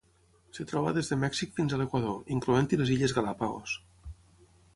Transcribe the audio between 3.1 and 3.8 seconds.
Galápagos.